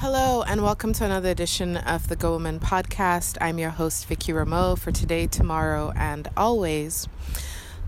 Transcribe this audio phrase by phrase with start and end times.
[0.00, 3.36] Hello, and welcome to another edition of the Go Woman podcast.
[3.40, 7.08] I'm your host, Vickie Remoe, for today, tomorrow, and always.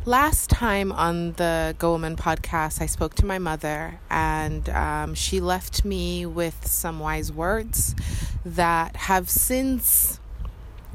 [0.05, 5.41] Last time on the Go Woman podcast, I spoke to my mother, and um, she
[5.41, 7.95] left me with some wise words
[8.45, 10.19] that have since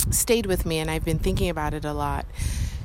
[0.09, 2.25] stayed with me, and I've been thinking about it a lot.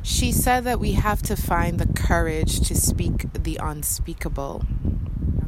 [0.05, 4.65] She said that we have to find the courage to speak the unspeakable.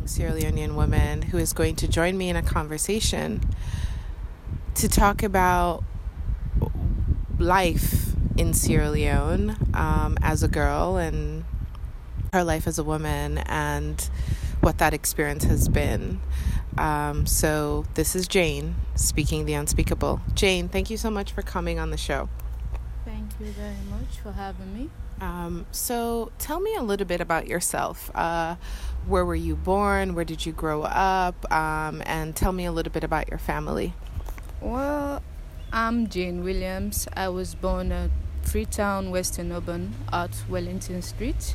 [0.05, 3.41] Sierra Leonean woman who is going to join me in a conversation
[4.75, 5.85] to talk about
[7.39, 11.45] life in Sierra Leone um, as a girl and
[12.33, 14.09] her life as a woman and
[14.61, 16.21] what that experience has been.
[16.79, 20.21] Um, so, this is Jane speaking the unspeakable.
[20.35, 22.31] Jane, thank you so much for coming on the show.
[23.05, 24.91] Thank you very much for having me.
[25.23, 28.11] Um, so, tell me a little bit about yourself.
[28.13, 28.57] Uh,
[29.07, 30.17] where were you born?
[30.17, 31.51] Where did you grow up?
[31.53, 33.95] Um, and tell me a little bit about your family.
[34.61, 35.23] Well,
[35.73, 37.07] I'm Jane Williams.
[37.15, 38.11] I was born at
[38.43, 41.55] Freetown, Western Urban, at Wellington Street.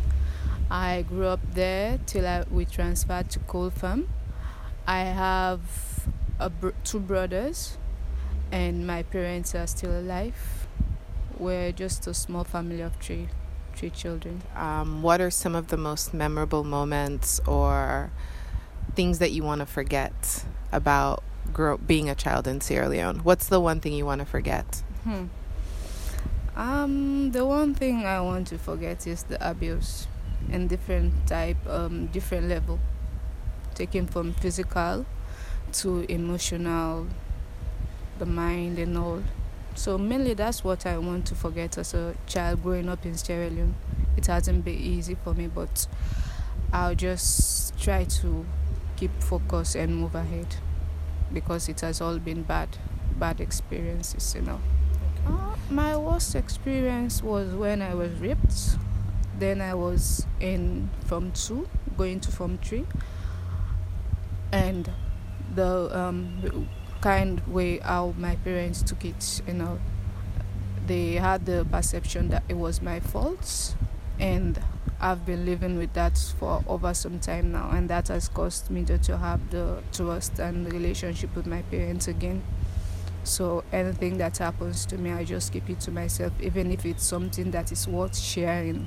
[0.71, 4.07] I grew up there till I, we transferred to Coal Farm.
[4.87, 6.07] I have
[6.61, 7.77] br- two brothers,
[8.49, 10.69] and my parents are still alive.
[11.37, 13.27] We're just a small family of three
[13.77, 14.41] three children.
[14.55, 18.11] Um, what are some of the most memorable moments or
[18.95, 23.19] things that you want to forget about grow- being a child in Sierra Leone?
[23.19, 24.83] What's the one thing you want to forget?
[25.03, 25.25] Hmm.
[26.55, 30.07] Um, the one thing I want to forget is the abuse
[30.51, 32.79] and different type, um, different level,
[33.75, 35.05] taken from physical
[35.73, 37.07] to emotional,
[38.17, 39.21] the mind and all.
[39.77, 43.47] So mainly that's what I want to forget as a child growing up in Sierra
[43.47, 43.75] Leone.
[44.17, 45.85] It hasn't been easy for me, but
[46.73, 48.43] I'll just try to
[48.95, 50.55] keep focus and move ahead
[51.31, 52.69] because it has all been bad,
[53.19, 54.59] bad experiences, you know.
[55.27, 58.79] Uh, my worst experience was when I was raped.
[59.37, 62.83] Then I was in Form 2, going to Form 3.
[64.51, 64.89] And
[65.53, 66.67] the um,
[67.07, 69.79] kind way how my parents took it you know.
[70.87, 73.75] They had the perception that it was my fault
[74.19, 74.61] and
[74.99, 78.83] I've been living with that for over some time now and that has caused me
[78.85, 82.43] to, to have the trust and relationship with my parents again.
[83.23, 87.05] So anything that happens to me I just keep it to myself even if it's
[87.05, 88.85] something that is worth sharing.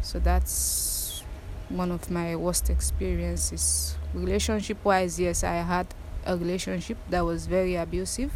[0.00, 1.22] So that's
[1.68, 3.96] one of my worst experiences.
[4.14, 5.86] Relationship wise yes I had
[6.26, 8.32] a relationship that was very abusive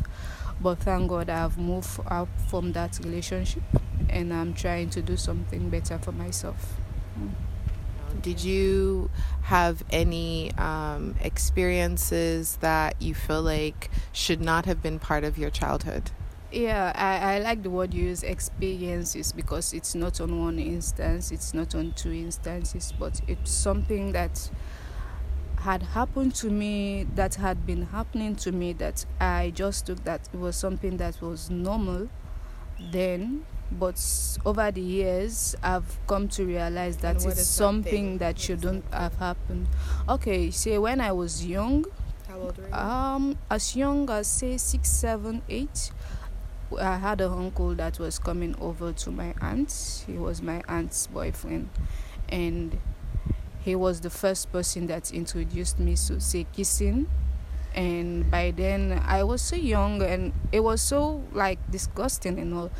[0.60, 3.62] but thank god i've moved up from that relationship
[4.08, 6.74] and i'm trying to do something better for myself.
[8.22, 9.10] Did you
[9.42, 15.50] have any um, experiences that you feel like should not have been part of your
[15.50, 16.10] childhood?
[16.50, 21.52] Yeah I, I like the word use experiences because it's not on one instance it's
[21.52, 24.50] not on two instances but it's something that
[25.58, 30.28] had happened to me that had been happening to me that I just took that
[30.32, 32.08] it was something that was normal
[32.92, 34.00] then but
[34.44, 39.66] over the years I've come to realize that it's something that shouldn't have happened.
[40.08, 41.84] Okay, say when I was young?
[42.72, 45.90] Um, as young as say six, seven, eight,
[46.78, 50.04] I had an uncle that was coming over to my aunt.
[50.06, 51.70] He was my aunt's boyfriend,
[52.28, 52.78] and
[53.66, 57.08] he was the first person that introduced me to say kissing.
[57.74, 62.70] And by then i was so young and it was so like disgusting and all.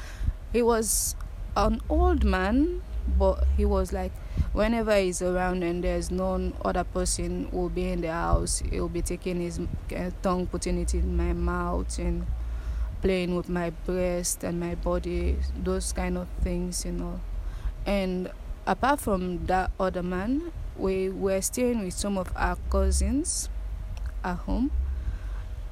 [0.52, 1.16] He was
[1.56, 2.82] an old man
[3.18, 4.12] but he was like
[4.52, 9.02] whenever he's around and there's no other person will be in the house he'll be
[9.02, 9.60] taking his
[9.94, 12.26] uh, tongue putting it in my mouth and
[13.02, 17.20] playing with my breast and my body those kind of things you know.
[17.84, 18.30] And
[18.66, 23.48] apart from that other man we were staying with some of our cousins
[24.24, 24.70] at home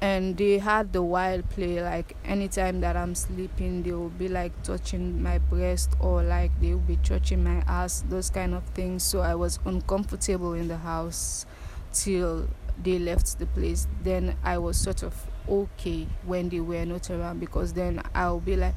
[0.01, 4.51] and they had the wild play like anytime that i'm sleeping they will be like
[4.61, 9.03] touching my breast or like they will be touching my ass those kind of things.
[9.03, 11.45] So i was uncomfortable in the house
[11.93, 12.47] till
[12.83, 13.87] they left the place.
[14.03, 15.15] Then i was sort of
[15.47, 18.73] okay when they were not around because then i'll be like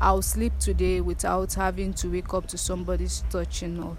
[0.00, 3.96] i'll sleep today without having to wake up to somebody's touching or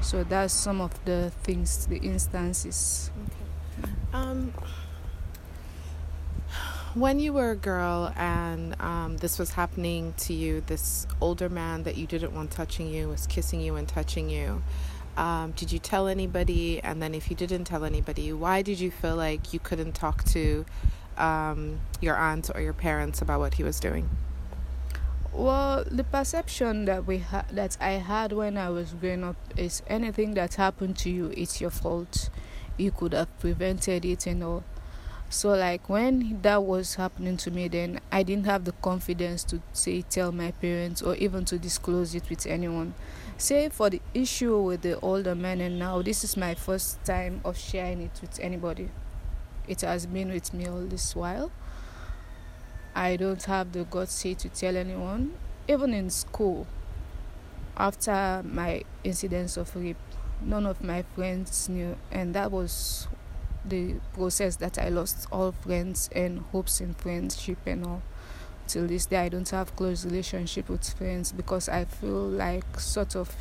[0.00, 3.10] so that's some of the things, the instances.
[3.82, 3.92] Okay.
[4.12, 4.52] Um,
[6.94, 11.82] when you were a girl and um, this was happening to you, this older man
[11.82, 14.62] that you didn't want touching you was kissing you and touching you.
[15.16, 16.80] Um, did you tell anybody?
[16.82, 20.24] And then, if you didn't tell anybody, why did you feel like you couldn't talk
[20.26, 20.64] to
[21.16, 24.08] um, your aunt or your parents about what he was doing?
[25.36, 29.82] Well, the perception that we ha- that I had when I was growing up is
[29.88, 32.30] anything that happened to you, it's your fault.
[32.76, 34.62] You could have prevented it and all.
[35.28, 39.60] So like when that was happening to me, then I didn't have the confidence to
[39.72, 42.94] say tell my parents or even to disclose it with anyone.
[43.36, 47.40] Say for the issue with the older men, and now this is my first time
[47.44, 48.88] of sharing it with anybody.
[49.66, 51.50] It has been with me all this while
[52.96, 55.32] I don't have the guts to tell anyone,
[55.66, 56.64] even in school.
[57.76, 59.96] After my incidents of rape,
[60.40, 63.08] none of my friends knew, and that was
[63.64, 68.02] the process that I lost all friends and hopes in friendship and all.
[68.68, 73.16] Till this day, I don't have close relationship with friends because I feel like sort
[73.16, 73.34] of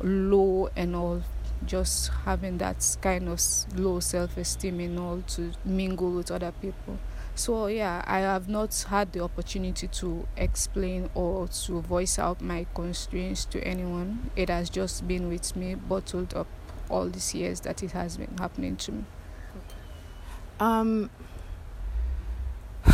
[0.00, 1.22] low and all
[1.66, 3.40] just having that kind of
[3.74, 6.98] low self-esteem and all to mingle with other people
[7.38, 12.66] so yeah i have not had the opportunity to explain or to voice out my
[12.74, 16.48] constraints to anyone it has just been with me bottled up
[16.90, 19.04] all these years that it has been happening to me
[20.58, 21.08] um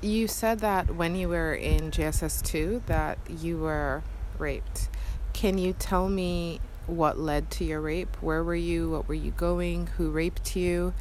[0.00, 4.04] you said that when you were in JSS2 that you were
[4.40, 4.88] raped.
[5.32, 6.60] Can you tell me
[6.90, 8.16] what led to your rape.
[8.20, 8.90] Where were you?
[8.90, 9.86] What were you going?
[9.96, 10.92] Who raped you?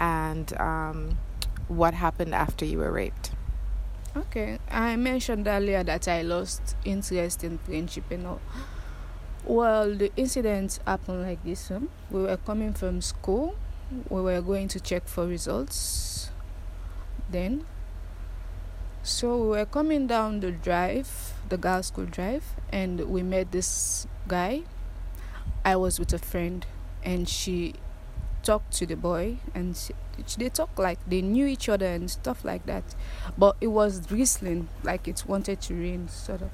[0.00, 1.18] And um,
[1.68, 3.32] what happened after you were raped?
[4.16, 8.40] Okay, I mentioned earlier that I lost interest in friendship and all.
[9.44, 11.68] Well, the incident happened like this.
[11.68, 11.80] Huh?
[12.10, 13.56] We were coming from school.
[14.08, 16.30] We were going to check for results.
[17.30, 17.66] Then,
[19.02, 24.06] so we were coming down the drive, the girls' school drive, and we met this
[24.26, 24.62] guy
[25.66, 26.64] I was with a friend
[27.02, 27.74] and she
[28.44, 29.94] talked to the boy and she,
[30.38, 32.84] they talked like they knew each other and stuff like that.
[33.36, 36.50] But it was drizzling, like it wanted to rain, sort of.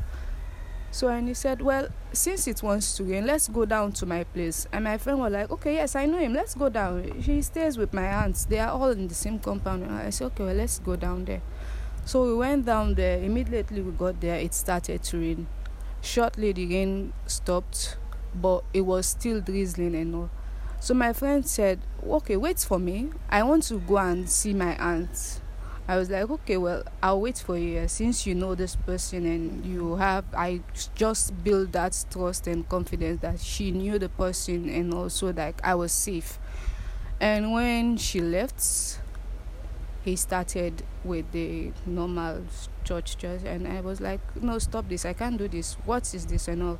[0.90, 4.24] So and he said, Well, since it wants to rain, let's go down to my
[4.24, 4.66] place.
[4.72, 7.20] And my friend was like, Okay, yes, I know him, let's go down.
[7.20, 8.46] He stays with my aunts.
[8.46, 9.82] They are all in the same compound.
[9.82, 11.42] And I said, Okay, well, let's go down there.
[12.06, 13.22] So we went down there.
[13.22, 15.48] Immediately we got there, it started to rain.
[16.00, 17.98] Shortly the rain stopped
[18.34, 20.30] but it was still drizzling and all.
[20.80, 23.10] So my friend said, Okay, wait for me.
[23.30, 25.40] I want to go and see my aunt.
[25.86, 29.64] I was like, Okay, well, I'll wait for you since you know this person and
[29.64, 30.24] you have.
[30.34, 30.62] I
[30.94, 35.76] just built that trust and confidence that she knew the person and also like I
[35.76, 36.38] was safe.
[37.20, 38.98] And when she left,
[40.04, 42.42] he started with the normal
[42.82, 45.74] church church and I was like, No, stop this, I can't do this.
[45.84, 46.78] What is this and all?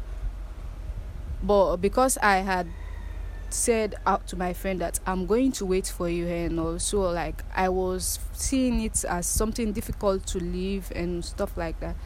[1.43, 2.69] But because I had
[3.51, 7.43] said out to my friend that I'm going to wait for you and also like
[7.55, 11.97] I was seeing it as something difficult to leave and stuff like that.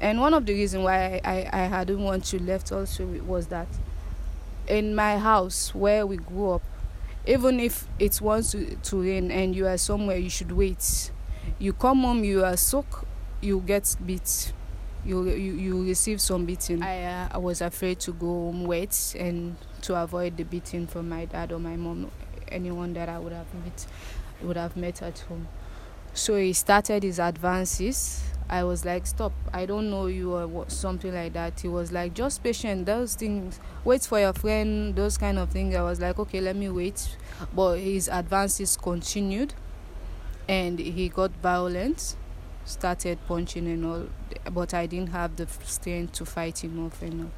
[0.00, 3.68] And one of the reasons why I, I hadn't want to left also was that
[4.66, 6.62] in my house where we grew up,
[7.26, 11.10] even if it wants to, to rain and you are somewhere you should wait.
[11.58, 13.04] You come home, you are soaked,
[13.40, 14.52] you get beat
[15.04, 16.82] you you, you receive some beating.
[16.82, 21.08] I uh, I was afraid to go home wet and to avoid the beating from
[21.08, 22.10] my dad or my mom,
[22.48, 23.86] anyone that I would have met
[24.42, 25.48] would have met at home.
[26.14, 28.22] So he started his advances.
[28.50, 29.32] I was like, stop!
[29.52, 31.60] I don't know you or what, something like that.
[31.60, 32.86] He was like, just patient.
[32.86, 34.96] Those things, wait for your friend.
[34.96, 35.74] Those kind of things.
[35.74, 37.16] I was like, okay, let me wait.
[37.54, 39.52] But his advances continued,
[40.48, 42.16] and he got violent
[42.68, 44.06] started punching and all,
[44.52, 47.30] but I didn't have the strength to fight him off and all.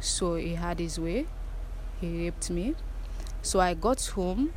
[0.00, 1.26] So he had his way.
[2.00, 2.74] He raped me.
[3.42, 4.52] So I got home.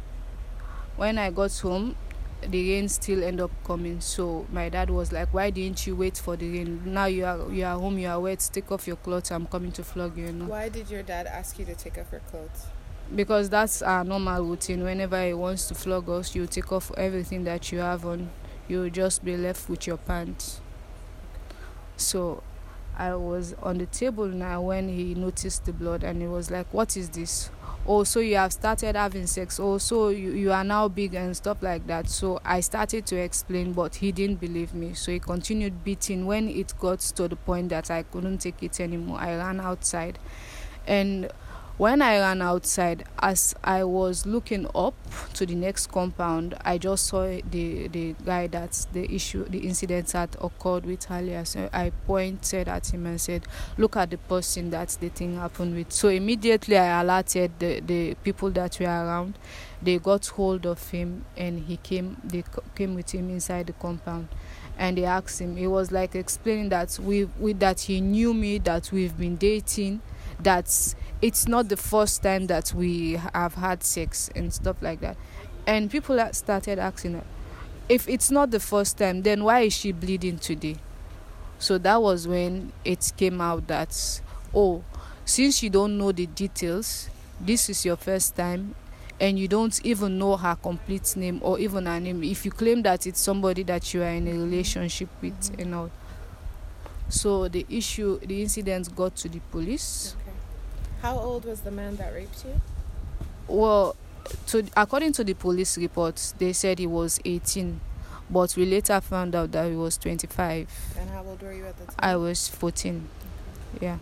[0.96, 1.96] When I got home,
[2.42, 4.02] the rain still ended up coming.
[4.02, 6.82] So my dad was like, "Why didn't you wait for the rain?
[6.86, 7.98] Now you are you are home.
[7.98, 8.50] You are wet.
[8.52, 9.32] Take off your clothes.
[9.32, 10.46] I'm coming to flog you." you know?
[10.46, 12.68] Why did your dad ask you to take off your clothes?
[13.14, 14.84] Because that's our normal routine.
[14.84, 18.30] Whenever he wants to flog us, you take off everything that you have on
[18.67, 20.62] you'll just be left with your pants.
[21.98, 22.43] So
[22.96, 26.72] I was on the table now when he noticed the blood and he was like,
[26.74, 27.50] What is this?
[27.86, 29.60] Oh, so you have started having sex.
[29.60, 32.10] Oh, so you, you are now big and stuff like that.
[32.10, 34.93] So I started to explain, but he didn't believe me.
[34.93, 36.25] So he continued beating.
[36.25, 40.17] When it got to the point that I couldn't take it anymore, I ran outside.
[40.88, 41.29] And
[41.77, 44.94] when I ran outside, as I was looking up
[45.34, 50.12] to the next compound, I just saw the the guy that the issue, the incident
[50.12, 51.44] had occurred with earlier.
[51.46, 55.75] So I pointed at him and said, "Look at the person that the thing happened
[55.75, 59.39] with." So immediately I alerted the the people that were around.
[59.82, 62.18] They got hold of him and he came.
[62.24, 62.44] They
[62.75, 64.27] came with him inside the compound
[64.77, 68.58] and they asked him he was like explaining that we, we that he knew me
[68.58, 70.01] that we've been dating
[70.44, 75.18] that it's not the first time that we have had sex and stuff like that.
[75.66, 77.24] And people started asking her,
[77.90, 80.78] if it's not the first time, then why is she bleeding today?
[81.60, 84.22] So that was when it came out that,
[84.54, 84.84] oh,
[85.26, 87.10] since you don't know the details,
[87.40, 88.76] this is your first time,
[89.20, 92.24] and you don't even know her complete name or even her name.
[92.24, 95.62] If you claim that it's somebody that you are in a relationship with, mm-hmm.
[95.62, 95.92] and all.
[97.10, 100.16] So the issue, the incident got to the police.
[101.04, 101.08] Okay.
[101.08, 102.62] How old was the man that raped you?
[103.48, 103.96] Well,
[104.48, 107.80] to according to the police reports, they said he was 18,
[108.30, 110.70] but we later found out that he was 25.
[110.98, 111.96] And how old were you at the time?
[112.00, 113.08] I was 14.
[113.82, 113.98] Yeah.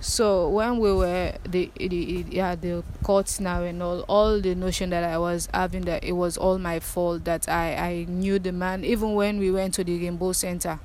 [0.00, 4.90] So when we were the, the yeah the courts now and all all the notion
[4.90, 8.52] that I was having that it was all my fault that I I knew the
[8.52, 10.78] man even when we went to the Rainbo Center,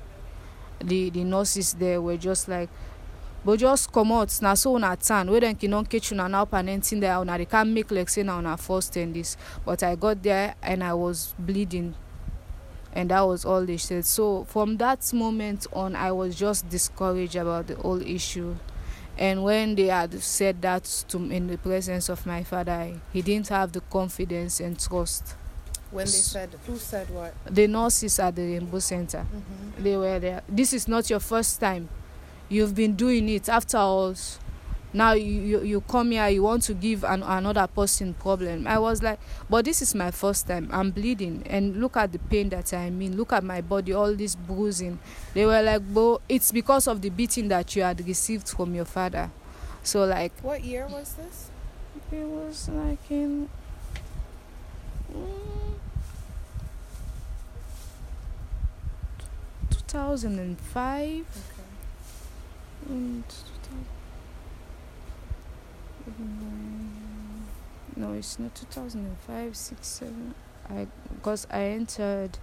[0.82, 2.70] the the nurses there were just like
[3.44, 5.30] but just comot na so una turn.
[5.30, 7.18] Wey dem kin catch una now panenting there.
[7.18, 9.36] Una dey can make like say na una first ten this.
[9.64, 11.94] But i got there and i was bleeding.
[12.94, 14.04] And that was all they said.
[14.04, 18.54] So from that moment on i was just discouraged about the whole issue.
[19.18, 23.22] And when they had said that to me in the presence of my father he
[23.22, 25.34] didn't have the confidence and trust.
[25.90, 27.34] When they said who said what?
[27.50, 29.26] The nurses at the Rainbo Center.
[29.26, 29.82] Mm-hmm.
[29.82, 30.42] they were there.
[30.48, 31.88] This is not your first time
[32.52, 34.14] you've been doing it after all
[34.94, 38.66] now you, you, you come here you want to give an, another person problem.
[38.66, 39.18] I was like
[39.48, 40.68] but this is my first time.
[40.70, 41.42] I'm bleeding.
[41.46, 43.16] And look at the pain that i mean.
[43.16, 44.98] Look at my body all this bruising.
[45.32, 48.84] They were like but it's because of the beating that you had received from your
[48.84, 49.30] father.
[49.82, 51.48] So like what year was this?
[52.12, 53.48] it was like in
[55.14, 55.74] mm,
[59.70, 61.51] 2005 okay
[62.88, 63.24] and
[67.96, 70.34] no it's not 2005 6 7
[70.70, 72.38] i because i entered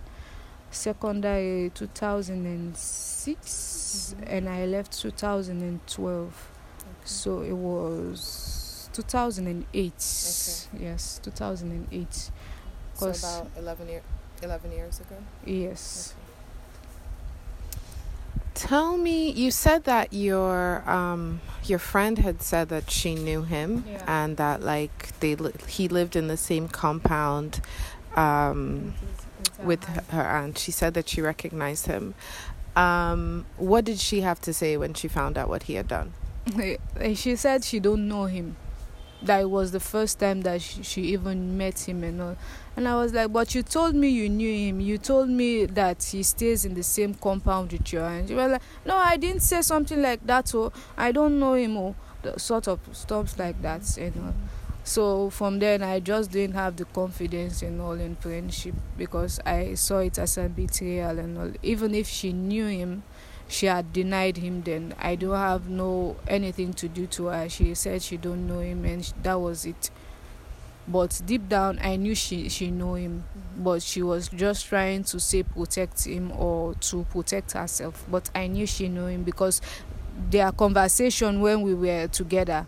[0.71, 4.23] secondary 2006 mm-hmm.
[4.27, 6.35] and i left 2012 okay.
[7.05, 9.93] so it was 2008 okay.
[10.83, 12.31] yes 2008
[12.93, 14.01] so about 11 year
[14.43, 15.15] 11 years ago
[15.45, 16.18] yes okay.
[18.59, 23.85] Tell me, you said that your um, your friend had said that she knew him
[23.87, 24.03] yeah.
[24.05, 27.61] and that like they li- he lived in the same compound
[28.17, 28.95] um,
[29.63, 30.57] with her aunt.
[30.57, 32.15] She said that she recognized him.
[32.75, 36.11] Um, what did she have to say when she found out what he had done?
[37.15, 38.57] She said she don't know him
[39.21, 42.37] that it was the first time that she, she even met him and all.
[42.77, 44.79] And I was like, but you told me you knew him.
[44.79, 47.99] You told me that he stays in the same compound with you.
[47.99, 50.53] And you were like, no, I didn't say something like that.
[50.55, 51.75] Oh, I don't know him.
[51.75, 53.97] Oh, the sort of stuff like that.
[53.97, 54.33] You know.
[54.85, 59.73] So from then, I just didn't have the confidence in all in friendship because I
[59.73, 61.51] saw it as a betrayal and all.
[61.61, 63.03] Even if she knew him,
[63.49, 64.93] she had denied him then.
[64.99, 67.49] I don't have no anything to do to her.
[67.49, 69.89] She said she don't know him and that was it.
[70.87, 73.23] But deep down i knew she she know him.
[73.23, 73.63] Mm-hmm.
[73.63, 78.05] but she was just trying to say protect him or to protect herself.
[78.09, 79.61] But i knew she knew him because
[80.29, 82.67] their conversation when we were together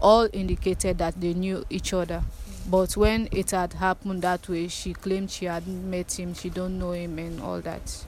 [0.00, 2.22] all indicated that they knew each other.
[2.22, 2.70] Mm-hmm.
[2.70, 6.34] but when it had happened that way she claimed she had met him.
[6.34, 8.04] She don't know him and all that.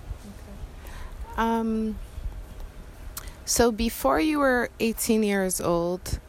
[1.36, 1.96] Um
[3.52, 6.20] so before you were 18 years old,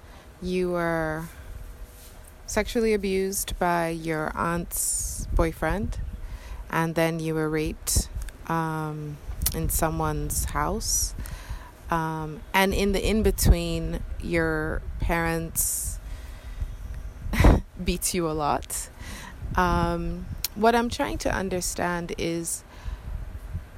[0.41, 1.23] you were
[2.47, 5.99] sexually abused by your aunt's boyfriend,
[6.69, 8.09] and then you were raped
[8.47, 9.15] um,
[9.55, 11.15] in someone's house.
[11.89, 15.99] Um, and in the in between, your parents
[17.85, 18.89] beat you a lot.
[19.55, 20.25] Um,
[20.55, 22.65] what I'm trying to understand is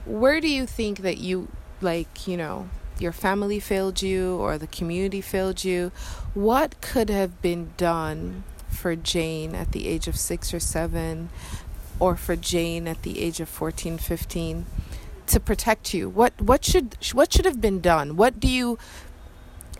[0.03, 1.47] where do you think that you,
[1.79, 5.91] like, you know, your family failed you or the community failed you,
[6.33, 11.29] what could have been done for Jane at the age of six or seven,
[11.99, 14.65] or for Jane at the age of 14, 15
[15.27, 16.09] to protect you?
[16.09, 18.15] What, what, should, what should have been done?
[18.15, 18.77] What do you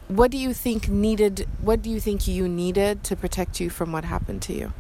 [0.08, 3.92] what do you think needed what do you think you needed to protect you from
[3.92, 4.72] what happened to you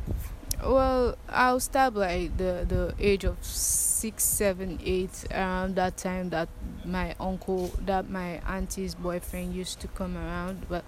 [0.63, 6.49] well i'll start by the the age of six seven eight around that time that
[6.83, 10.83] my uncle that my auntie's boyfriend used to come around but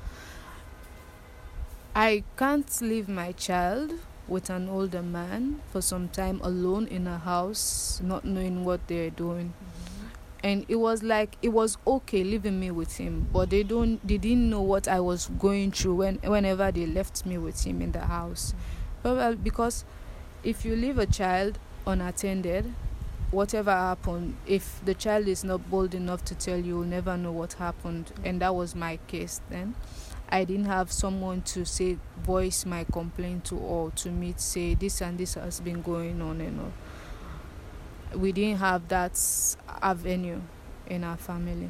[1.95, 3.93] i can't leave my child
[4.27, 9.09] with an older man for some time alone in a house not knowing what they're
[9.09, 9.53] doing.
[9.53, 10.07] Mm-hmm.
[10.43, 14.17] And it was like it was okay leaving me with him but they don't they
[14.17, 17.91] didn't know what i was going through when whenever they left me with him in
[17.91, 18.76] the house mm-hmm.
[19.05, 19.85] Oh, well because
[20.43, 22.73] if you leave a child unattended
[23.31, 27.31] whatever happened if the child is not bold enough to tell you you'll never know
[27.31, 28.11] what happened.
[28.21, 28.29] Mm.
[28.29, 29.75] And that was my case then.
[30.29, 35.01] I didn't have someone to say voice my complaint to or to meet say this
[35.01, 38.19] and this has been going on and all.
[38.19, 39.19] We didn't have that
[39.81, 40.41] avenue
[40.87, 41.69] in our family.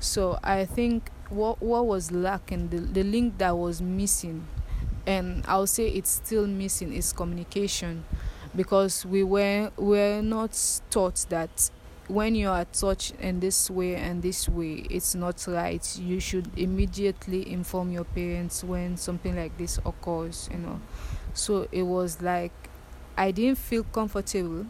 [0.00, 4.46] So I think what what was lacking, the, the link that was missing,
[5.06, 8.04] and I'll say it's still missing is communication,
[8.54, 10.58] because we were were not
[10.90, 11.70] taught that
[12.08, 15.98] when you are touched in this way and this way it's not right.
[15.98, 20.80] You should immediately inform your parents when something like this occurs you know.
[21.32, 22.52] So it was like
[23.16, 24.66] i didn't feel comfortable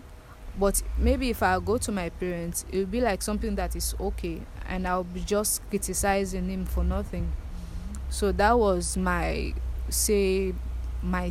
[0.59, 3.95] but maybe if I go to my parents, it will be like something that is
[3.99, 7.33] okay, and I'll be just criticizing him for nothing.
[8.09, 9.55] So that was my
[9.89, 10.55] say
[11.03, 11.31] my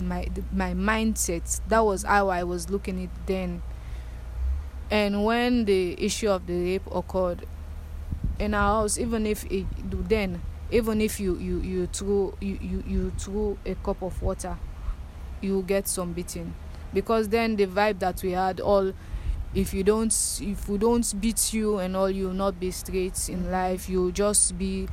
[0.00, 1.60] my my mindset.
[1.68, 3.62] That was how I was looking it then.
[4.90, 7.46] And when the issue of the rape occurred
[8.38, 9.66] in our house, even if it
[10.08, 10.40] then
[10.70, 14.56] even if you you you threw you you, you threw a cup of water,
[15.40, 16.54] you get some beating
[16.92, 18.92] because then the vibe that we had all
[19.54, 23.50] if you don't if we don't beat you and all you'll not be straight in
[23.50, 24.88] life you'll just be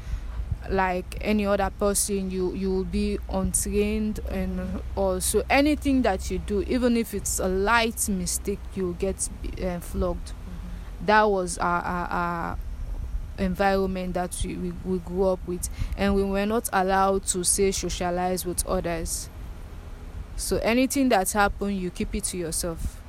[0.70, 6.64] like any other person you you will be untrained and also anything that you do
[6.68, 9.30] even if it's a light mistake you'll get
[9.64, 10.28] uh, flogged.
[10.30, 11.06] Mm-hmm.
[11.06, 12.58] that was our, our, our
[13.38, 15.70] environment that we, we, we grew up with.
[15.98, 19.30] And we were not allowed to say socialize with others.
[20.36, 23.02] So anything that's happened you keep it to yourself.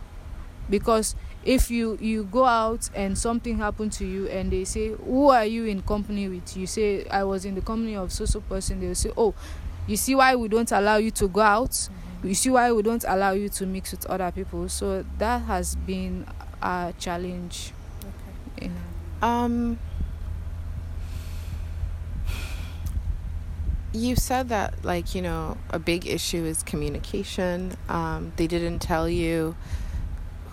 [0.69, 1.15] Because
[1.47, 5.45] if you you go out and something happened to you and they say who are
[5.47, 8.81] you in company with you say i was in the company of so so person
[8.81, 9.33] they will say oh
[9.87, 12.29] you see why we don't allow you to go out mm-hmm.
[12.29, 15.77] you see why we don't allow you to mix with other people so that has
[15.77, 16.27] been
[16.61, 17.71] a challenge
[18.57, 18.67] okay.
[18.67, 19.45] Yeah.
[19.45, 19.79] um
[23.93, 29.09] you said that like you know a big issue is communication um, they didn't tell
[29.09, 29.55] you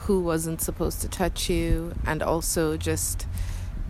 [0.05, 3.25] who wasn't supposed to touch you and also just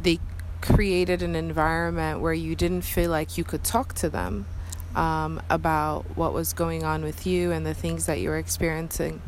[0.02, 0.20] they
[0.62, 4.46] created an environment where you didn't feel like you could talk to them
[4.96, 9.22] um, about what was going on with you and the things that you were experiencing.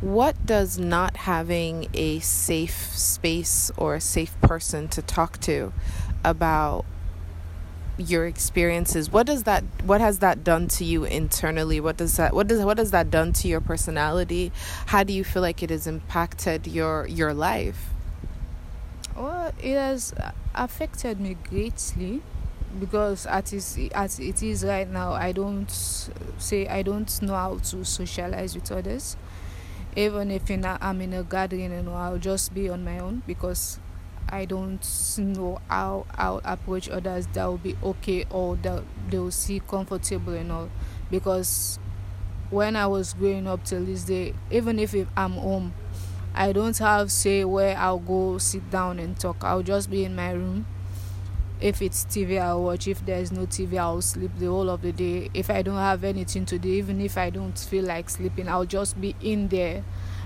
[0.00, 5.72] What does not having a safe space or a safe person to talk to
[6.24, 6.84] about
[7.98, 9.10] your experiences.
[9.10, 11.80] What does that what has that done to you internally?
[11.80, 14.52] What does that what does what has that done to your personality?
[14.86, 17.90] How do you feel like it has impacted your your life?
[19.16, 20.14] Well it has
[20.54, 22.22] affected me greatly
[22.78, 25.70] because as as it is right now i don't
[26.38, 29.16] say i don't know how to socialize with others.
[29.96, 32.98] Even if in a, i'm in a gathering you know i'll just be on my
[32.98, 33.80] own because
[34.28, 34.84] I don't
[35.18, 40.34] know how I'll approach others that will be okay or that they will see comfortable
[40.34, 40.70] and all.
[41.10, 41.78] Because
[42.50, 45.74] when I was growing up till this day, even if I'm home,
[46.34, 49.42] I don't have say where I'll go sit down and talk.
[49.42, 50.66] I'll just be in my room.
[51.60, 52.86] If it's TV, I'll watch.
[52.86, 55.30] If there's no TV, I'll sleep the whole of the day.
[55.34, 58.64] If I don't have anything to do, even if I don't feel like sleeping, I'll
[58.64, 59.82] just be in there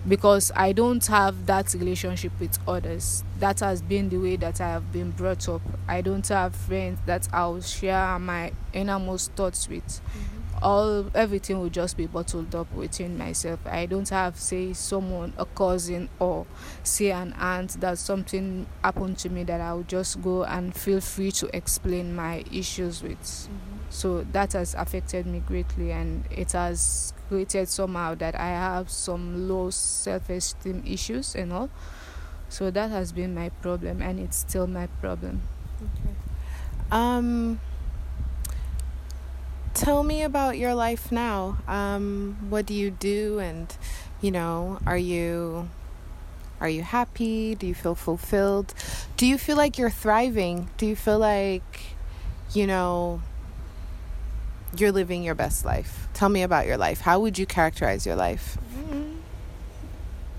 [0.06, 3.24] because I don't have that relationship with others.
[3.38, 5.62] That has been the way that I have been brought up.
[5.88, 9.84] I don't have friends that I'll share my innermost thoughts with.
[9.84, 10.64] Mm-hmm.
[10.64, 13.58] All everything will just be bottled up within myself.
[13.66, 16.46] I don't have say someone, a cousin, or
[16.84, 21.32] say an aunt that something happened to me that I'll just go and feel free
[21.32, 23.20] to explain my issues with.
[23.20, 28.90] Mm-hmm so that has affected me greatly and it has created somehow that i have
[28.90, 31.70] some low self-esteem issues and all.
[32.50, 35.40] So that has been my problem and it's still my problem.
[35.80, 36.14] Okay.
[36.90, 37.58] Um
[39.72, 41.56] tell me about your life now.
[41.66, 43.38] Um what do you do?
[43.38, 43.74] And
[44.20, 45.70] you know are you
[46.60, 47.54] are you happy?
[47.54, 48.74] Do you feel fulfilled?
[49.16, 50.68] Do you feel like you're thriving?
[50.76, 51.96] Do you feel like
[52.52, 53.22] you know,
[54.76, 56.08] you're living your best life.
[56.14, 57.00] Tell me about your life.
[57.00, 58.58] How would you characterize your life?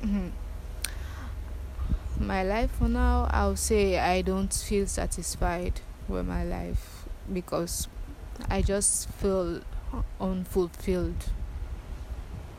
[0.03, 0.29] Mm-hmm.
[2.19, 7.87] My life for now, I'll say I don't feel satisfied with my life because
[8.49, 9.61] I just feel
[10.19, 11.29] unfulfilled.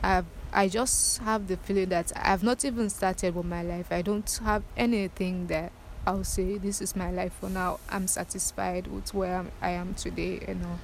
[0.03, 3.87] I've I just have the feeling that I've not even started with my life.
[3.91, 5.73] I don't have anything that
[6.07, 7.79] I'll say this is my life for now.
[7.89, 10.79] I'm satisfied with where I'm, I am today, you know.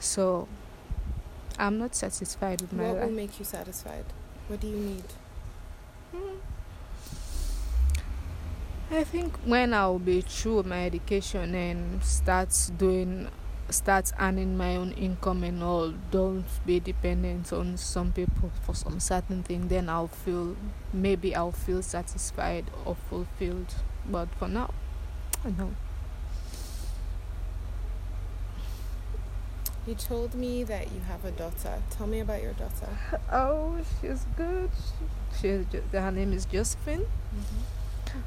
[0.00, 0.48] So
[1.58, 3.00] I'm not satisfied with my what life.
[3.00, 4.06] What will make you satisfied?
[4.48, 5.04] What do you need?
[6.12, 6.36] Hmm.
[8.90, 13.28] I think when I'll be through with my education and start doing
[13.68, 18.98] start earning my own income and all, don't be dependent on some people for some
[18.98, 20.56] certain thing, then I'll feel
[20.92, 23.74] maybe I'll feel satisfied or fulfilled.
[24.10, 24.74] But for now,
[25.44, 25.70] I know.
[29.90, 31.82] You told me that you have a daughter.
[31.90, 32.86] Tell me about your daughter.
[33.32, 34.70] Oh, she's good.
[35.40, 37.00] She's her name is Josephine.
[37.00, 38.18] Mm-hmm.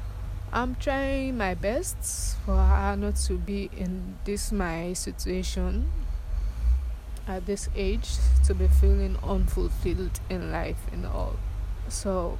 [0.52, 5.90] I'm trying my best for her not to be in this my situation
[7.26, 8.10] at this age
[8.44, 11.36] to be feeling unfulfilled in life and all.
[11.88, 12.38] So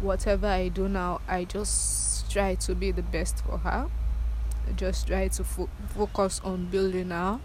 [0.00, 3.90] whatever I do now, I just try to be the best for her.
[4.74, 7.40] Just try to fo- focus on building her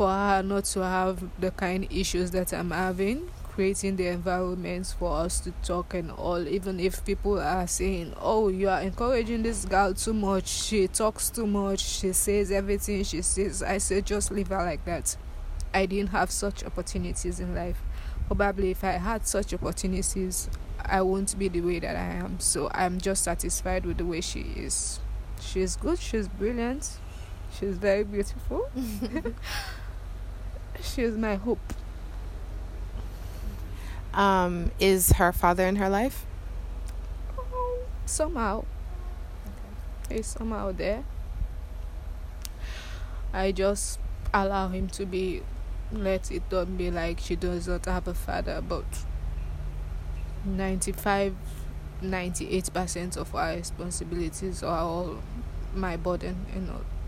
[0.00, 5.14] for her not to have the kind issues that I'm having creating the environments for
[5.14, 6.48] us to talk and all.
[6.48, 10.48] Even if people are saying oh you are encouraging this girl too much.
[10.48, 11.80] She talks too much.
[11.80, 13.62] She says everything she says.
[13.62, 15.18] I say just leave her like that.
[15.74, 17.82] I didn't have such opportunities in life.
[18.26, 20.48] Probably if i had such opportunities
[20.82, 22.40] i won't be the way that i am.
[22.40, 24.98] So i'm just satisfied with the way she is.
[25.42, 25.98] She's good.
[25.98, 26.88] She's brilliant.
[27.52, 28.70] She's very beautiful
[30.82, 31.74] she's my hope.
[34.12, 36.26] Um, is her father in her life?
[38.10, 38.64] somehow.
[40.10, 41.04] He's somehow there.
[43.32, 44.00] I just
[44.34, 45.42] allow him to be
[45.92, 48.84] let it don't be like she does not have a father but
[50.44, 51.34] 95
[52.00, 55.16] 98 percent of our responsibilities are all
[55.74, 56.99] my burden you know so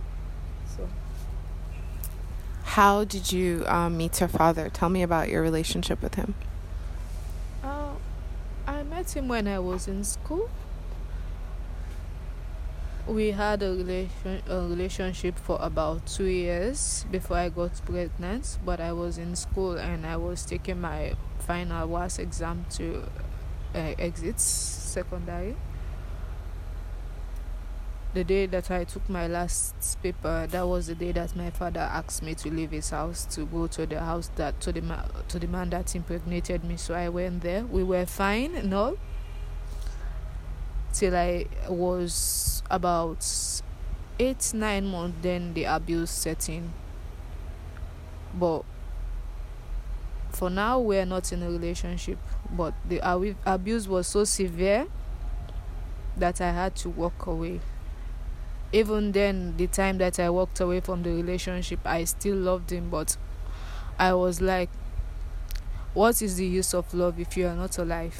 [2.64, 4.70] How did you um, meet her father?
[4.70, 6.35] Tell me about your relationship with him.
[7.62, 7.92] uh,
[8.66, 10.48] i met him when i was in school
[13.07, 18.59] we had a relation a relationship for about two years before I got pregnant.
[18.64, 23.03] But I was in school and I was taking my final WAS exam to
[23.75, 25.57] uh, exit secondary.
[28.14, 31.81] The day that I took my last paper, that was the day that my father
[31.81, 35.07] asked me to leave his house to go to the house that to the ma-
[35.29, 36.77] to the man that impregnated me.
[36.77, 37.64] So I went there.
[37.64, 38.98] We were fine no,
[40.92, 43.27] till I was about
[44.18, 45.16] eight nine months.
[45.22, 46.75] Then the abuse set in.
[48.35, 48.64] But
[50.33, 52.18] for now, we're not in a relationship.
[52.51, 54.87] But the abu- abuse was so severe
[56.18, 57.61] that I had to walk away.
[58.72, 62.88] Even then, the time that I walked away from the relationship, I still loved him,
[62.88, 63.16] but
[63.98, 64.70] I was like,
[65.94, 68.18] what is the use of love if you are not alive?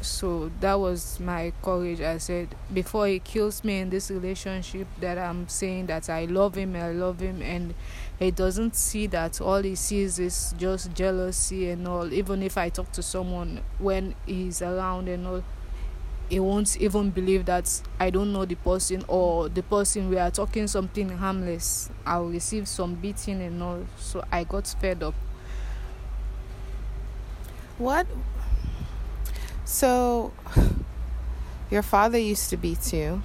[0.00, 2.00] So that was my courage.
[2.00, 6.56] I said, before he kills me in this relationship, that I'm saying that I love
[6.56, 7.74] him, I love him, and
[8.18, 12.12] he doesn't see that all he sees is just jealousy and all.
[12.12, 15.44] Even if I talk to someone when he's around and all,
[16.34, 20.32] he won't even believe that I don't know the person or the person we are
[20.32, 21.90] talking something harmless.
[22.04, 23.86] I'll receive some beating and all.
[23.98, 25.14] So I got fed up.
[27.78, 28.08] What?
[29.64, 30.32] So,
[31.70, 33.22] your father used to beat you,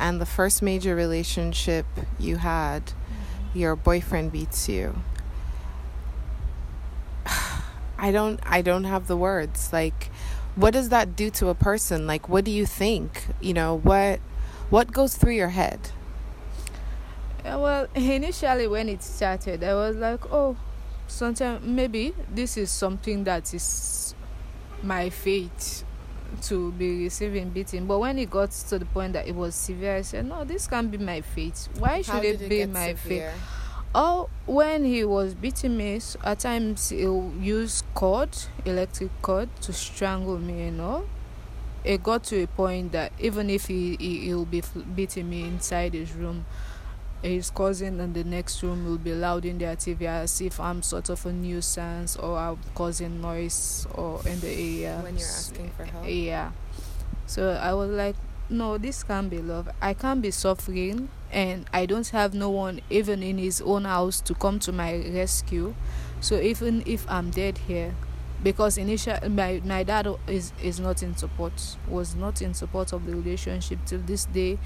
[0.00, 1.86] and the first major relationship
[2.18, 2.94] you had,
[3.54, 4.96] your boyfriend beats you.
[7.96, 9.72] I don't I don't have the words.
[9.72, 10.10] Like
[10.58, 12.06] what does that do to a person?
[12.06, 13.26] Like what do you think?
[13.40, 14.18] You know, what
[14.70, 15.78] what goes through your head?
[17.44, 20.56] Uh, well, initially when it started, I was like, oh,
[21.06, 24.14] sometimes maybe this is something that is
[24.82, 25.84] my fate
[26.42, 27.86] to be receiving beating.
[27.86, 30.66] But when it got to the point that it was severe, I said, no, this
[30.66, 31.68] can't be my fate.
[31.78, 33.30] Why should it, did be get my severe?
[33.30, 33.40] fate?
[33.94, 38.30] Oh, when he was beating me, at times he'll use cord,
[38.64, 41.04] electric cord, to strangle me, you know.
[41.82, 44.62] It got to a point that even if he, he he'll be
[44.94, 46.46] beating me inside his room,
[47.22, 50.80] his cousin in the next room will be loud in their TV as if I'm
[50.80, 55.00] sort of a nuisance or I'm causing noise or in the area.
[55.02, 56.04] When you're asking for help.
[56.06, 56.52] Yeah.
[57.26, 58.14] So I was like,
[58.48, 59.70] no, this can't be love.
[59.82, 64.20] I can't be suffering and I don't have no one even in his own house
[64.20, 65.74] to come to my rescue.
[66.20, 67.94] So even if I'm dead here,
[68.42, 73.04] because initially my, my dad is is not in support was not in support of
[73.06, 74.58] the relationship till this day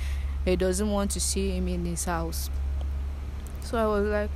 [0.44, 2.50] he doesn't want to see him in his house.
[3.62, 4.30] So I was like,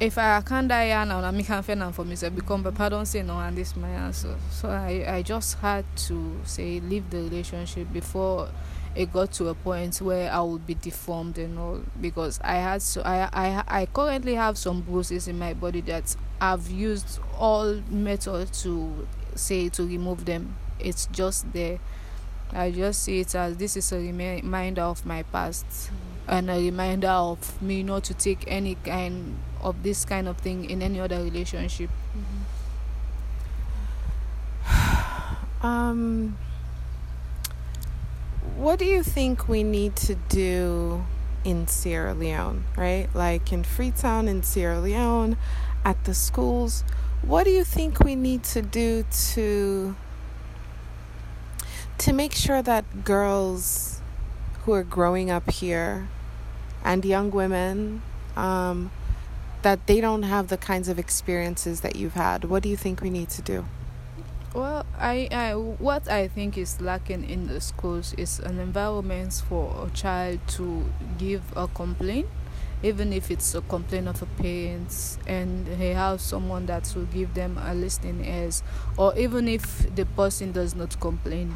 [0.00, 2.34] if I can't die here now, I can't find for myself.
[2.34, 4.36] Become Papa don't say no, and this is my answer.
[4.50, 8.48] So I, I just had to say leave the relationship before
[8.94, 12.82] it got to a point where I would be deformed and all because I had
[12.82, 17.80] so I I I currently have some bruises in my body that I've used all
[17.88, 20.56] methods to say to remove them.
[20.78, 21.78] It's just there
[22.52, 25.90] I just see it as this is a reminder of my past
[26.28, 30.70] and a reminder of me not to take any kind of this kind of thing
[30.70, 31.90] in any other relationship.
[34.66, 35.66] Mm-hmm.
[35.66, 36.38] um,
[38.56, 41.04] what do you think we need to do
[41.44, 43.08] in Sierra Leone, right?
[43.14, 45.36] Like in Freetown in Sierra Leone,
[45.84, 46.84] at the schools,
[47.22, 49.96] what do you think we need to do to
[51.96, 54.00] to make sure that girls
[54.64, 56.08] who are growing up here
[56.82, 58.02] and young women
[58.36, 58.90] um,
[59.62, 62.44] that they don't have the kinds of experiences that you've had?
[62.44, 63.64] What do you think we need to do
[64.54, 69.86] well I, I what i think is lacking in the schools is an environment for
[69.86, 70.84] a child to
[71.18, 72.28] give a complaint
[72.84, 77.32] even if it's a complaint of a parent and they have someone that will give
[77.32, 78.62] them a listening ears
[78.98, 81.54] or even if the person does not complain.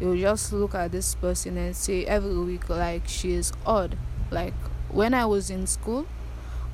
[0.00, 3.98] You just look at this person and say every week like she is odd.
[4.30, 4.54] Like
[4.88, 6.06] when i was in school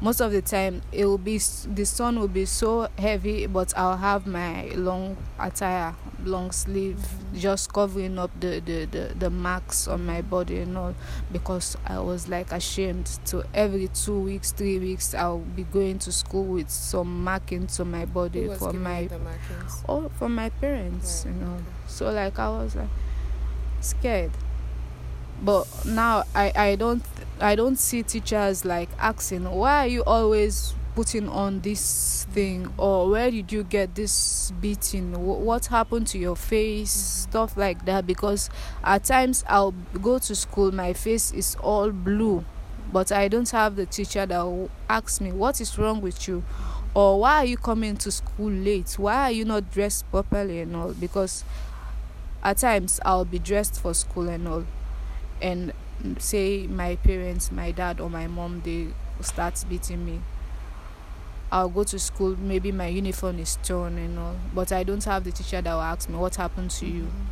[0.02, 3.96] most of the time it will be the sun will be so heavy but i'll
[3.96, 6.98] have my long attire long sleeve
[7.34, 10.92] just covering up the, the, the, the marks on my body and all
[11.30, 16.10] because i was like ashamed to every two weeks three weeks i'll be going to
[16.10, 19.08] school with some markings on my body for my
[19.88, 21.34] oh from my parents right.
[21.34, 21.58] you know.
[21.86, 22.88] so like i was like
[23.80, 24.32] scared
[25.42, 27.04] but now i i don't
[27.40, 32.72] i don't see teachers like asking why are you always putting on this thing?
[32.76, 35.12] Or where did you get this beating?
[35.12, 36.92] What happened to your face?
[36.92, 37.30] Mm-hmm.
[37.30, 38.50] stuff like that because
[38.84, 42.44] at times i'll go to school my face is all blue
[42.92, 46.44] but i don't have the teacher that will ask me what is wrong with you?
[46.94, 48.98] Or why are you coming to school late?
[48.98, 50.92] Why are you not dressed properly and all?
[50.92, 51.42] Because
[52.44, 54.64] at times I'll be dressed for school and all
[55.42, 55.72] and
[56.18, 58.88] say my parents my dad or my mom they
[59.20, 60.20] start beating me
[61.50, 65.24] I'll go to school maybe my uniform is torn and all but I don't have
[65.24, 67.26] the teacher that will ask me what happened to you mm-hmm.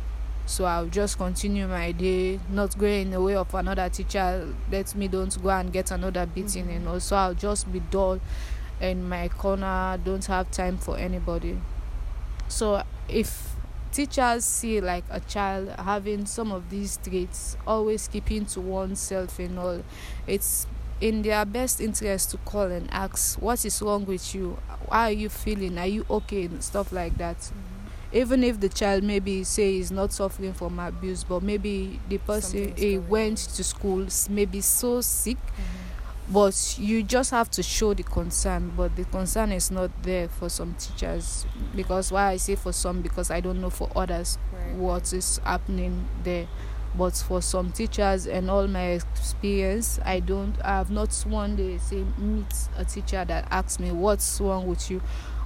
[0.45, 4.93] so I'll just continue my day not going in the way of another teacher let
[4.95, 6.75] me don't go and get another beating mm-hmm.
[6.77, 8.19] and also I'll just be dull
[8.79, 11.59] in my corner don't have time for anybody
[12.47, 13.50] so if
[13.91, 19.59] teachers see like a child having some of these traits always keeping to oneself and
[19.59, 19.83] all
[20.27, 20.67] it's
[20.99, 24.57] in their best interest to call and ask what is wrong with you?
[24.89, 25.77] How are you feeling?
[25.79, 26.45] Are you okay?
[26.45, 27.37] and stuff like that.
[27.37, 28.17] Mm-hmm.
[28.17, 32.73] even if the child maybe say is not suffering from abuse but maybe the person
[32.75, 35.80] he went to school maybe so sick mm-hmm
[36.29, 40.49] but you just have to show the concern but the concern is not there for
[40.49, 41.45] some teachers.
[41.75, 44.75] Because why i say for some because i don't know for others right.
[44.75, 46.47] what is happening there.
[46.93, 51.77] But for some teachers and all my experience i don't i have not one day
[51.77, 55.01] say meet a teacher that asks me what's wrong with you?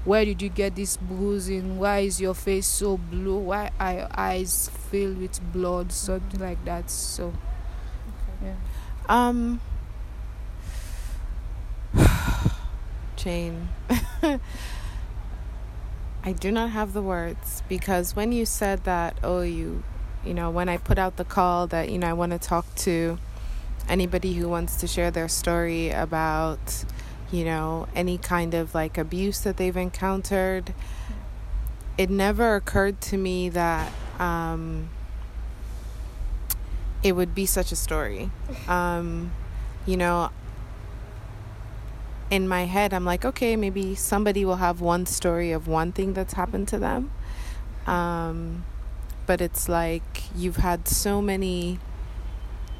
[0.05, 1.79] Where did you get this bruising?
[1.79, 3.37] Why is your face so blue?
[3.39, 5.91] Why are your eyes filled with blood?
[5.91, 7.33] Something like that so okay.
[8.45, 8.55] yeah.
[9.07, 9.61] Um
[13.25, 13.69] Jane.
[16.23, 19.81] I do not have the words because when you said that, oh, you,
[20.23, 22.67] you know, when I put out the call that, you know, I want to talk
[22.75, 23.17] to
[23.89, 26.85] anybody who wants to share their story about,
[27.31, 30.75] you know, any kind of like abuse that they've encountered,
[31.97, 34.89] it never occurred to me that um,
[37.01, 38.29] it would be such a story.
[38.67, 39.31] Um,
[39.87, 40.29] you know,
[42.29, 46.13] in my head, I'm like, okay, maybe somebody will have one story of one thing
[46.13, 47.11] that's happened to them.
[47.85, 48.65] Um,
[49.27, 51.79] but it's like you've had so many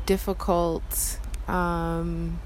[0.06, 2.40] difficult Um,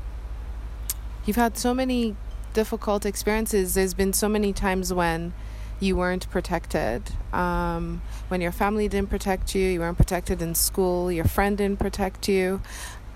[1.26, 2.16] you've had so many
[2.54, 3.74] difficult experiences.
[3.74, 5.34] There's been so many times when
[5.80, 7.04] you weren't protected.
[7.32, 11.80] Um, when your family didn't protect you, you weren't protected in school, your friend didn't
[11.80, 12.62] protect you.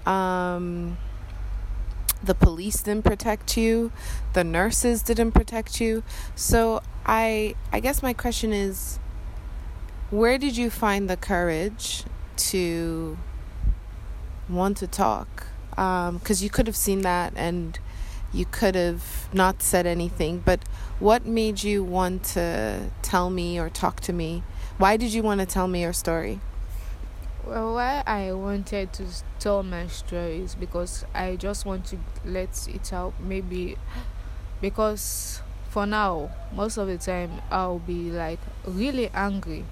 [0.06, 0.98] Um,
[2.24, 3.92] the police didn't protect you,
[4.34, 6.04] the nurses didn't protect you.
[6.36, 9.00] So I I guess my question is
[10.10, 12.04] where did you find the courage
[12.52, 13.18] to
[14.48, 15.48] want to talk?
[15.72, 17.80] Because um, you could have seen that and
[18.32, 20.64] you could have not said anything, but
[21.00, 24.44] what made you want to tell me or talk to me?
[24.78, 26.40] Why did you want to tell me your story?
[27.45, 29.06] Well, why I wanted to
[29.38, 33.13] tell my story is because I just want to let it out.
[33.19, 33.77] Maybe
[34.62, 39.65] because for now, most of the time, I'll be like really angry.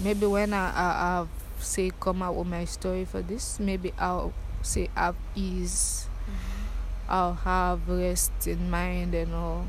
[0.00, 1.26] Maybe when I, I, I
[1.58, 7.10] say come out with my story for this, maybe I'll say have ease, mm-hmm.
[7.10, 9.66] I'll have rest in mind and all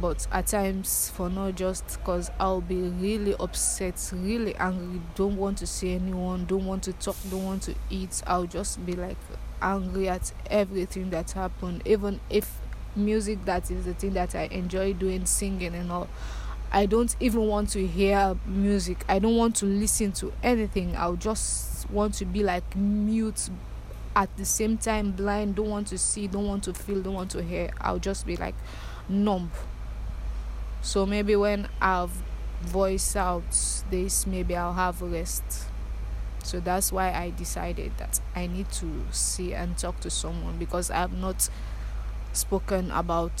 [0.00, 5.58] but at times for not just because i'll be really upset really angry don't want
[5.58, 8.22] to see anyone don't want to talk don't want to eat.
[8.26, 9.16] I'll just be like
[9.62, 11.82] angry at everything that happened.
[11.84, 12.60] Even if
[12.96, 16.08] music that is the thing that i enjoy doing singing and all
[16.72, 19.04] i don't even want to hear music.
[19.08, 20.96] I don't want to listen to anything.
[20.96, 23.48] I'll just want to be like mute
[24.16, 27.30] at the same time blind don't want to see don't want to feel don't want
[27.32, 27.70] to hear.
[27.80, 28.54] I'll just be like
[29.08, 29.50] numb
[30.82, 32.22] so maybe when I've
[32.62, 33.42] voiced out
[33.90, 35.42] this, maybe I'll have rest.
[36.42, 40.90] So that's why I decided that I need to see and talk to someone because
[40.90, 41.48] I have not
[42.32, 43.38] spoken about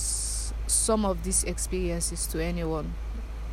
[0.66, 2.94] some of these experiences to anyone.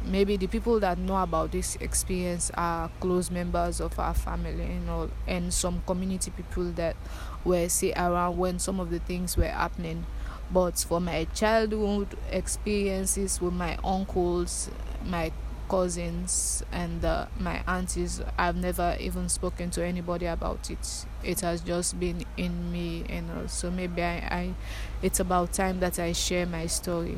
[0.06, 4.80] Maybe the people that know about this experience are close members of our family you
[4.86, 6.96] know, and some community people that
[7.44, 10.06] were say around when some of the things were happening
[10.52, 14.70] but for my childhood experiences with my uncles
[15.06, 15.32] my
[15.70, 21.06] cousins and uh, my aunties i've never even spoken to anybody about it.
[21.24, 24.54] It has just been in me and uh, so maybe I, I
[25.02, 27.18] it's about time that i share my story.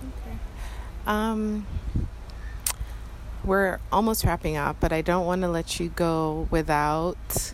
[0.00, 0.38] Okay.
[1.06, 1.66] Um
[3.42, 7.52] we're almost wrapping up but i don't want to let you go without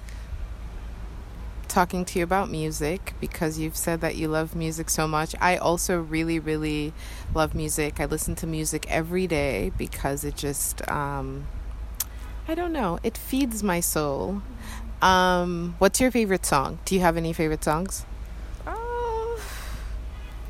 [1.77, 5.35] talking to you about music because you've said that you love music so much.
[5.43, 6.95] I also really, really
[7.35, 8.01] love music.
[8.01, 11.47] I listen to music every day because it just, um,
[12.49, 14.41] I don't know, it feeds my soul.
[15.03, 16.79] Um, what's your favorite song?
[16.87, 18.07] Do you have any favorite songs?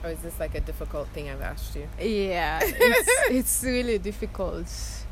[0.07, 1.89] Or is this like a difficult thing I've asked you?
[1.99, 4.69] Yeah, it's, it's really difficult.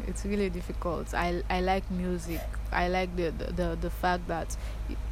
[0.06, 1.12] It's really difficult.
[1.12, 2.40] I, I like music.
[2.70, 4.56] I like the, the, the, the fact that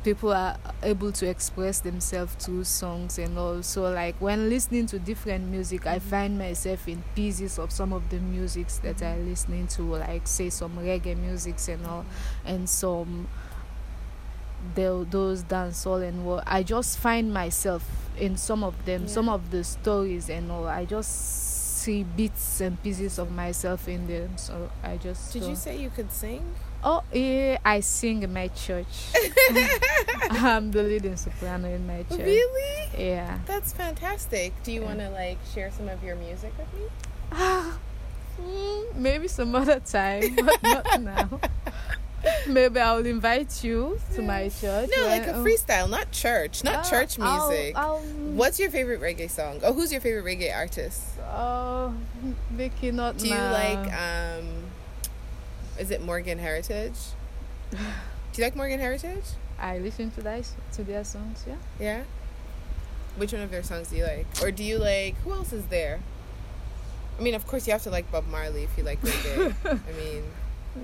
[0.05, 5.49] people are able to express themselves through songs and also like when listening to different
[5.49, 6.11] music i mm-hmm.
[6.11, 9.31] find myself in pieces of some of the musics that i mm-hmm.
[9.31, 12.05] listening to like say some reggae musics and all
[12.45, 13.29] and some
[14.75, 19.09] the, those dancehall and what i just find myself in some of them yeah.
[19.09, 24.07] some of the stories and all i just see bits and pieces of myself in
[24.07, 26.44] them so i just did you say you could sing
[26.85, 28.87] Oh, yeah, I sing in my church.
[30.31, 32.18] I'm the leading soprano in my church.
[32.18, 32.88] Really?
[32.98, 33.38] Yeah.
[33.46, 34.53] That's fantastic.
[34.64, 34.87] Do you yeah.
[34.87, 36.88] want to like share some of your music with me?
[38.42, 41.40] mm, maybe some other time, but not now.
[42.47, 44.91] Maybe I'll invite you to my church.
[44.97, 47.77] No, like a freestyle, not church, not uh, church music.
[47.77, 49.61] I'll, I'll, What's your favorite reggae song?
[49.63, 51.03] Oh, who's your favorite reggae artist?
[51.21, 51.95] Oh,
[52.57, 53.47] Vickie, not Do now.
[53.49, 54.47] you like um?
[55.79, 56.95] Is it Morgan Heritage?
[57.71, 57.79] Do
[58.37, 59.25] you like Morgan Heritage?
[59.59, 61.45] I listen to that to their songs.
[61.47, 61.57] Yeah.
[61.81, 62.03] Yeah.
[63.17, 65.17] Which one of their songs do you like, or do you like?
[65.19, 66.01] Who else is there?
[67.19, 69.55] I mean, of course, you have to like Bob Marley if you like reggae.
[69.65, 70.23] I mean.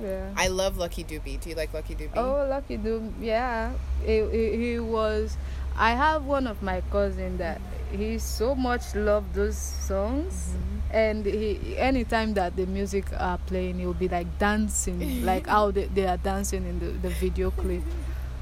[0.03, 0.31] Yeah.
[0.37, 1.41] I love Lucky Dube.
[1.41, 2.11] Do you like Lucky Dube?
[2.17, 3.13] Oh, Lucky Dube.
[3.21, 3.73] Yeah.
[4.05, 5.37] He, he, he was.
[5.77, 10.51] I have one of my cousin that he so much loved those songs.
[10.51, 15.71] Mm-hmm and he anytime that the music are playing he'll be like dancing like how
[15.71, 17.83] they, they are dancing in the, the video clip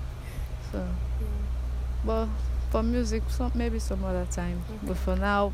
[0.73, 0.87] so
[2.05, 2.31] well
[2.71, 4.87] for music some maybe some other time okay.
[4.87, 5.53] but for now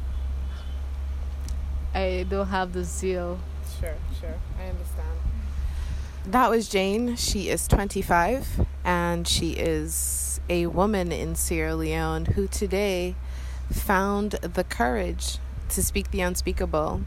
[1.95, 3.38] i don't have the zeal
[3.80, 5.18] sure sure i understand
[6.26, 12.46] that was jane she is 25 and she is a woman in sierra leone who
[12.46, 13.14] today
[13.70, 15.38] found the courage
[15.72, 17.00] to speak the unspeakable.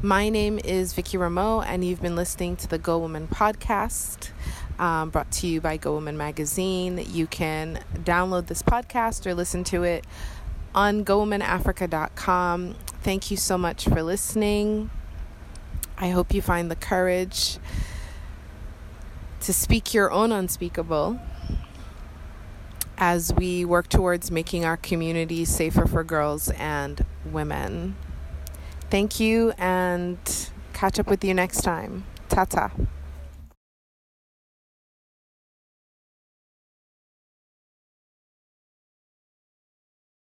[0.00, 4.30] My name is Vickie Remoe, and you've been listening to the Go Woman podcast.
[4.78, 7.04] um, brought to you by Go Woman Magazine.
[7.10, 10.04] You can download this podcast or listen to it
[10.74, 12.74] on gowomanafrica.com.
[13.02, 14.90] Thank you so much for listening.
[15.98, 17.58] I hope you find the courage
[19.42, 21.20] to speak your own unspeakable
[22.96, 27.96] as we work towards making our communities safer for girls and women.
[28.90, 30.18] Thank you and
[30.72, 32.04] catch up with you next time.
[32.28, 32.70] Ta ta.